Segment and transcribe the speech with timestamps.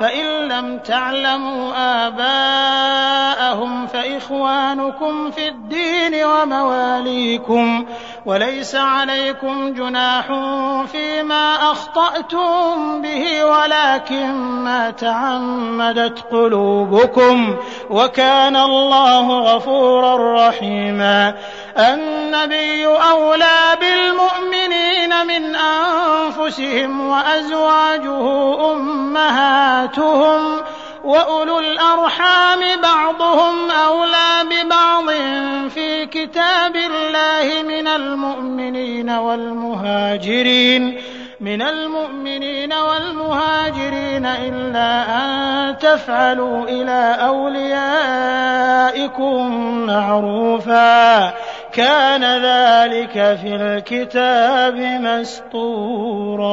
[0.00, 1.72] فإن لم تعلموا
[2.06, 7.86] آباءهم فإخوانكم في الدين ومواليكم
[8.26, 10.26] وليس عليكم جناح
[10.92, 14.32] فيما أخطأتم به ولكن
[14.64, 17.56] ما تعمدت قلوبكم.
[17.90, 21.34] وكان الله غفورا رحيما.
[21.78, 25.56] النبي أولى بالمؤمنين من
[26.50, 30.60] أنفسهم وأزواجه أمهاتهم
[31.04, 35.10] وأولو الأرحام بعضهم أولى ببعض
[35.70, 41.00] في كتاب الله من المؤمنين والمهاجرين
[41.40, 47.90] من المؤمنين والمهاجرين إلا أن تفعلوا إلى أوليائكم
[49.86, 51.34] معروفا
[51.72, 56.50] كان ذلك في الكتاب مسطورا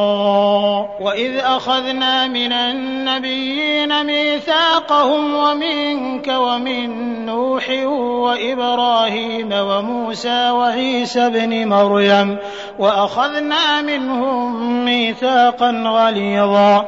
[1.01, 7.69] وإذ أخذنا من النبيين ميثاقهم ومنك ومن نوح
[8.05, 12.37] وإبراهيم وموسى وعيسى ابن مريم
[12.79, 16.87] وأخذنا منهم ميثاقا غليظا.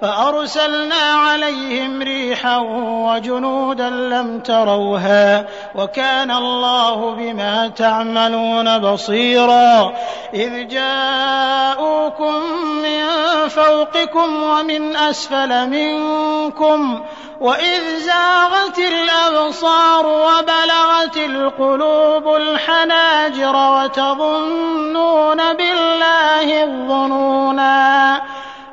[0.00, 2.58] فأرسلنا عليهم ريحا
[3.06, 9.92] وجنودا لم تروها وكان الله بما تعملون بصيرا
[10.34, 12.34] إذ جاءوكم
[12.82, 13.08] من
[13.48, 17.00] فوقكم ومن أسفل منكم
[17.40, 28.20] وإذ زاغت الأبصار وبلغت القلوب الحناجر وتظنون بالله الظنونا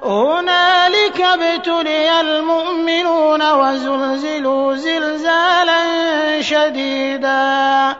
[0.07, 5.81] هنالك ابتلي المؤمنون وزلزلوا زلزالا
[6.41, 7.95] شديدا.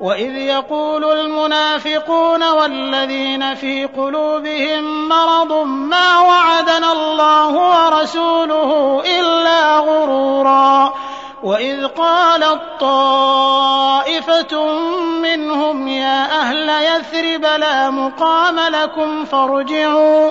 [0.00, 10.94] وإذ يقول المنافقون والذين في قلوبهم مرض ما وعدنا الله ورسوله إلا غرورا.
[11.42, 14.72] وإذ قالت طائفة
[15.22, 20.30] منهم يا أهل يثرب لا مقام لكم فارجعوا.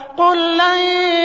[0.21, 0.79] قل لن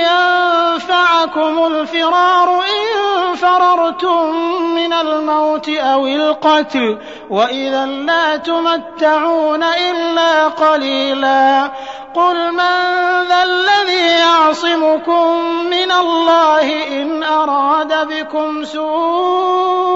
[0.08, 4.34] ينفعكم الفرار إن فررتم
[4.74, 6.98] من الموت أو القتل
[7.30, 11.70] وإذا لا تمتعون إلا قليلا.
[12.14, 12.96] قل من
[13.28, 19.88] ذا الذي يعصمكم من الله إن أراد بكم سوءا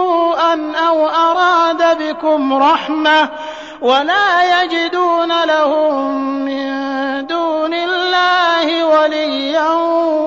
[0.89, 3.29] أو أراد بكم رحمة
[3.81, 6.80] ولا يجدون لهم من
[8.61, 9.69] الله وليا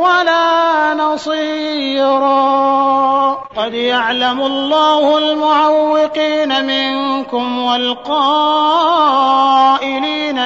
[0.02, 2.34] ولا نصيرا.
[3.58, 8.12] قد يعلم الله المعوقين منكم والقائلين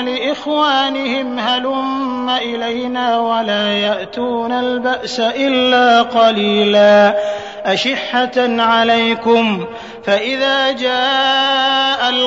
[0.06, 7.18] لإخوانهم هلم إلينا ولا يأتون البأس إلا قليلا.
[7.66, 9.66] أشحة عليكم
[10.04, 11.97] فإذا جاء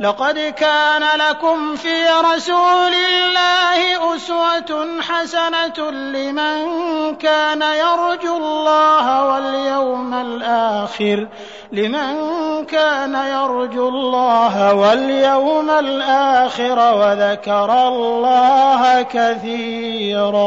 [0.00, 6.64] لقد كان لكم في رسول الله أسوة حسنة لمن
[7.16, 11.28] كان يرجو الله واليوم الآخر
[11.72, 12.14] لمن
[12.64, 20.46] كان يرجو الله واليوم الآخر وذكر الله كثيرا.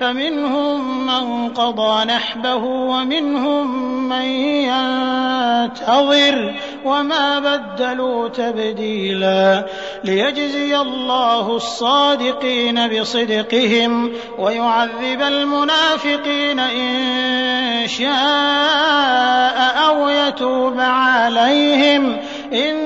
[0.00, 4.24] فمنهم من قضى نحبه ومنهم من
[5.62, 6.54] ينتظر
[6.84, 9.66] وما بدلوا تبديلا
[10.04, 19.56] ليجزي الله الصادقين بصدقهم ويعذب المنافقين إن شاء
[19.86, 22.16] أو يتوب عليهم
[22.52, 22.85] إن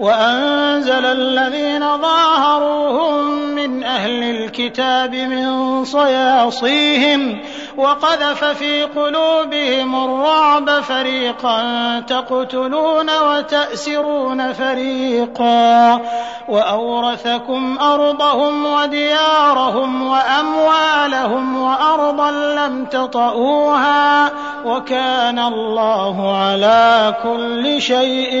[0.00, 7.38] وأنزل الذين ظاهروهم من أهل الكتاب من صياصيهم
[7.76, 11.60] وقذف في قلوبهم الرعب فريقا
[12.00, 16.00] تقتلون وتأسرون فريقا
[16.48, 24.30] وأورثكم أرضهم وديارهم وأموالهم وأرضا لم تطئوها
[24.64, 28.40] وكان الله على كل شيء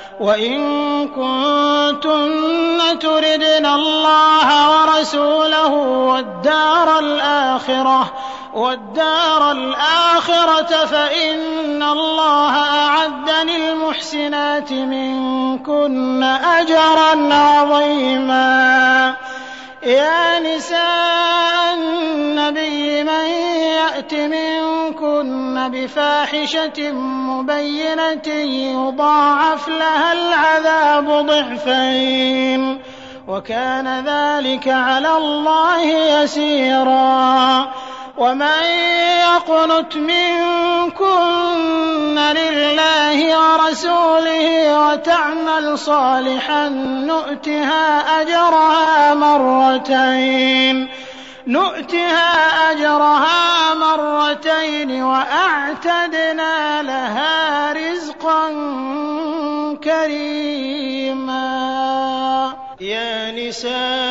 [0.21, 0.57] وإن
[1.07, 5.73] كنتن تردن الله ورسوله
[6.07, 8.13] والدار الآخرة
[8.53, 19.15] والدار الآخرة فإن الله أعد للمحسنات منكن أجرا عظيما.
[19.83, 23.25] يا نساء النبي من
[23.73, 32.81] يأت منكن بفاحشة مبينة يضاعف لها العذاب ضعفين
[33.27, 35.81] وكان ذلك على الله
[36.21, 37.71] يسيرا.
[38.21, 38.63] ومن
[39.25, 41.09] يقنت منكن
[42.19, 44.45] لله ورسوله
[44.79, 46.69] وتعمل صالحا
[47.09, 50.89] نؤتها أجرها مرتين
[51.47, 58.49] نؤتها أجرها مرتين وأعتدنا لها رزقا
[59.83, 61.41] كريما
[62.81, 64.10] يا نساء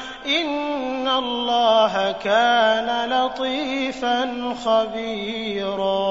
[0.25, 6.01] إن الله كان لطيفا خبيرا.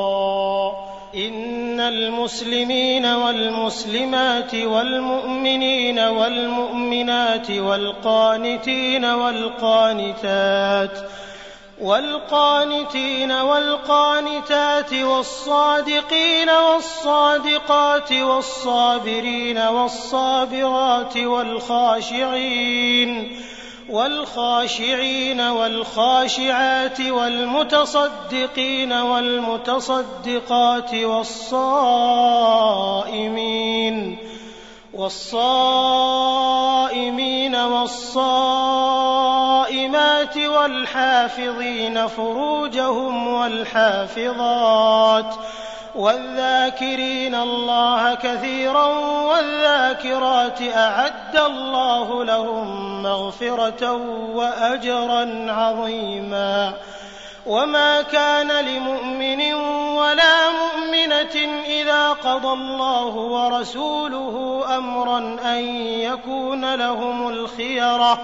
[1.14, 10.90] إن المسلمين والمسلمات والمؤمنين والمؤمنات والقانتين والقانتات
[11.81, 22.71] والقانتين والقانتات والصادقين والصادقات والصابرين والصابرات والخاشعين
[23.90, 32.30] والخاشعين والخاشعات والمتصدقين والمتصدقات والصائمين
[34.94, 36.30] والصائمين
[37.56, 38.76] والصائمات
[40.37, 45.35] والحافظين فروجهم والحافظات
[45.94, 48.87] والذاكرين الله كثيرا
[49.25, 53.92] والذاكرات أعد الله لهم مغفرة
[54.34, 56.75] وأجرا عظيما.
[57.46, 59.54] وما كان لمؤمن
[59.96, 68.20] ولا مؤمنة إذا قضى الله ورسوله أمرا أن يكون لهم الخيرة.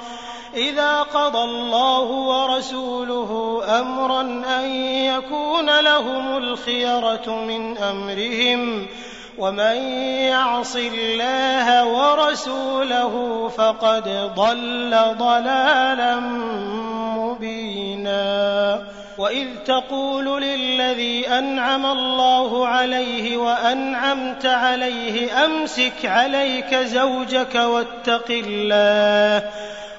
[0.54, 4.20] إذا قضى الله ورسوله أمرا
[4.58, 8.86] أن يكون لهم الخيرة من أمرهم.
[9.38, 9.76] ومن
[10.32, 11.84] يعص الله
[12.26, 16.20] ورسوله فقد ضل ضلالا
[17.16, 18.82] مبينا.
[19.18, 29.50] وإذ تقول للذي أنعم الله عليه وأنعمت عليه أمسك عليك زوجك واتق الله.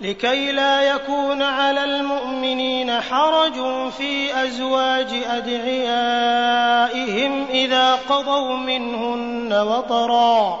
[0.00, 3.54] لكي لا يكون على المؤمنين حرج
[3.98, 6.66] في أزواج أدعيائهم
[7.50, 10.60] إذا قضوا منهن وطرا.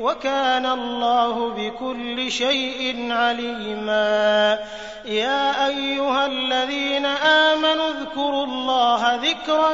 [0.00, 4.58] وكان الله بكل شيء عليما.
[5.04, 9.70] يا أيها الذين آمنوا اذكروا الله ذكرا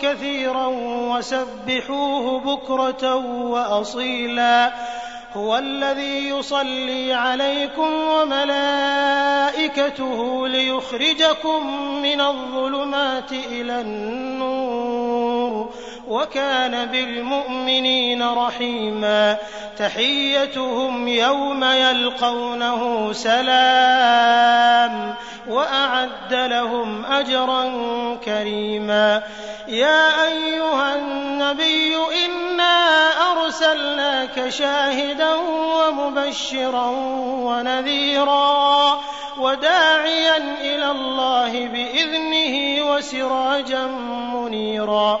[0.00, 0.66] كثيرا
[1.12, 3.14] وسبحوه بكرة
[3.46, 4.72] وأصيلا.
[5.32, 8.58] هو الذي يصلي عليكم وملائكته
[10.48, 11.66] ليخرجكم
[12.02, 14.95] من الظلمات إلى النور.
[16.08, 19.36] وكان بالمؤمنين رحيما
[19.78, 25.14] تحيتهم يوم يلقونه سلام
[25.48, 27.64] وأعد لهم أجرا
[28.24, 29.22] كريما
[29.68, 35.34] يا أيها النبي إنا أرسلناك شاهدا
[35.78, 36.88] ومبشرا
[37.40, 39.00] ونذيرا
[39.38, 43.86] وداعيا إلى الله بإذنه وسراجا
[44.34, 45.20] منيرا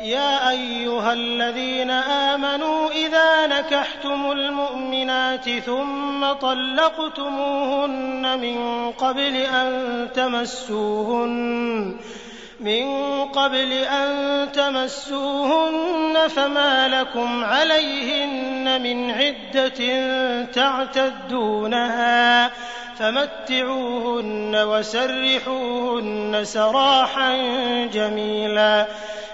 [0.00, 11.96] يا أيها الذين آمنوا إذا نكحتم المؤمنات ثم طلقتموهن من قبل أن تمسوهن
[12.60, 12.86] من
[13.24, 14.08] قبل أن
[14.52, 20.04] تمسوهن فما لكم عليهن من عدة
[20.44, 22.50] تعتدونها
[22.98, 27.36] فمتعوهن وسرحوهن سراحا
[27.92, 28.86] جميلا.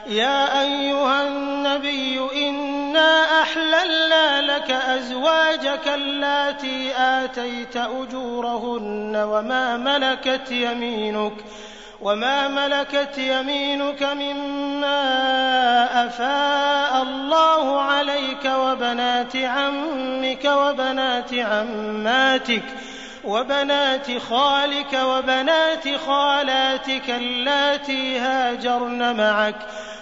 [0.07, 11.33] يا أيها النبي إنا أحللنا لك أزواجك اللاتي آتيت أجورهن وما ملكت يمينك
[12.01, 14.97] وما ملكت يمينك مما
[16.07, 22.63] أفاء الله عليك وبنات عمك وبنات عماتك
[23.25, 29.57] وبنات خالك وبنات خالاتك اللاتي هاجرن معك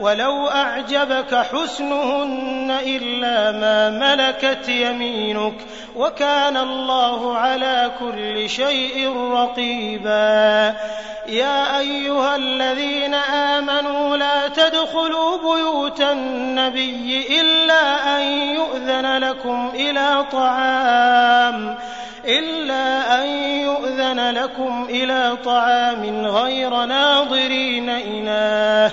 [0.00, 5.54] ولو أعجبك حسنهن إلا ما ملكت يمينك
[5.96, 10.74] وكان الله على كل شيء رقيبا.
[11.26, 21.76] يا أيها الذين آمنوا لا تدخلوا بيوت النبي إلا أن يؤذن لكم إلى طعام
[22.24, 23.28] إلا أن
[23.64, 28.92] يؤذن لكم إلى طعام غير ناظرين إناه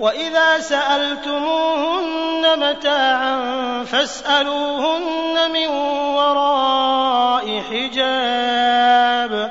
[0.00, 3.38] وإذا سألتموهن متاعا
[3.84, 5.68] فاسألوهن من
[6.14, 9.50] وراء حجاب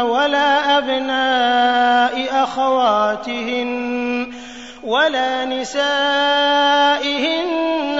[0.00, 4.32] ولا أبناء أخواتهن
[4.84, 5.80] ولا نسائهن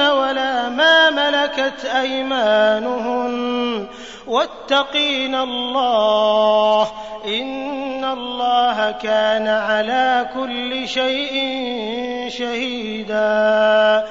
[0.01, 3.87] ولا ما ملكت أيمانهن.
[4.27, 6.89] واتقين الله
[7.27, 11.35] إن الله كان على كل شيء
[12.29, 14.07] شهيدا.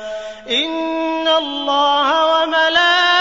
[0.50, 3.21] إن الله وملائكته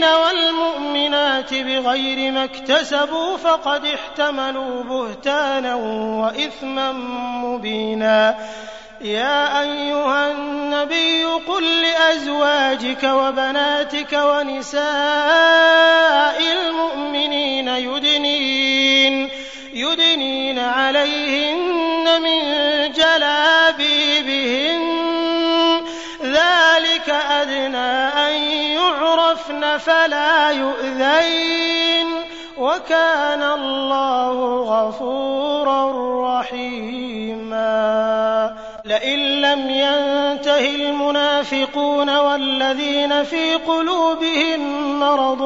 [1.41, 6.91] والمؤمنات بغير ما اكتسبوا فقد احتملوا بهتانا وإثما
[7.43, 8.37] مبينا.
[9.01, 14.81] يا أيها النبي قل لأزواجك وبناتك ونساء
[16.41, 19.29] المؤمنين يدنين
[19.73, 22.41] يدنين عليهن من
[22.91, 24.81] جلابيبهن.
[26.23, 28.10] ذلك أدنى
[29.49, 32.07] يعرفن فلا يؤذين
[32.57, 35.91] وكان الله غفورا
[36.39, 37.61] رحيما.
[38.85, 45.41] لئن لم ينته المنافقون والذين في قلوبهم مرض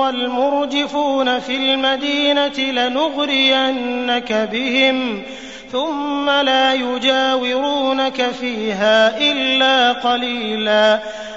[0.00, 5.22] والمرجفون في المدينة لنغرينك بهم
[5.72, 11.00] ثم لا يجاورونك فيها إلا قليلا.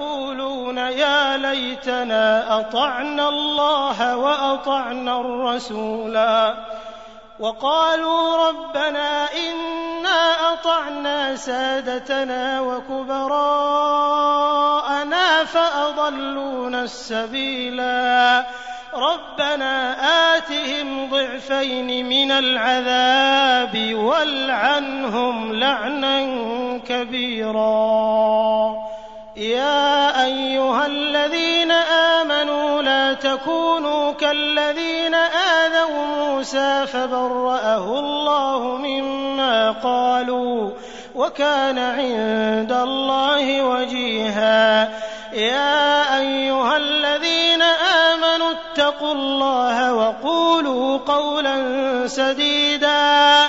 [0.00, 6.54] يقولون يا ليتنا أطعنا الله وأطعنا الرسولا.
[7.40, 13.44] وقالوا ربنا إنا أطعنا سادتنا وكبراءنا
[15.44, 18.46] فأضلونا السبيلا.
[18.94, 19.96] ربنا
[20.36, 26.20] آتهم ضعفين من العذاب والعنهم لعنا
[26.88, 28.45] كبيرا.
[33.46, 40.70] تكونوا كالذين آذوا موسى فبرأه الله مما قالوا
[41.14, 44.90] وكان عند الله وجيها.
[45.32, 51.56] يا أيها الذين آمنوا اتقوا الله وقولوا قولا
[52.06, 53.48] سديدا.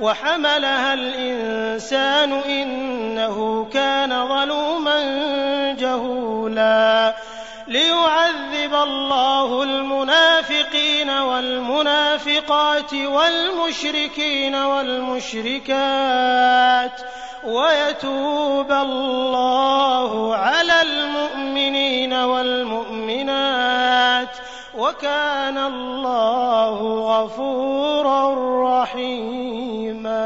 [0.00, 5.02] وحملها الإنسان إنه كان ظلوما
[5.78, 7.14] جهولا
[7.68, 15.80] ليعذب الله المنافقين والمنافقات والمشركين والمشركات
[17.44, 23.56] ويتوب الله على المؤمنين والمؤمنات
[24.76, 28.34] وكان الله غفورا
[28.82, 30.16] رحيما.